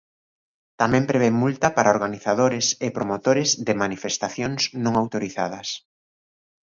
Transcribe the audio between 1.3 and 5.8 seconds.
multa para organizadores e promotores de manifestacións non autorizadas.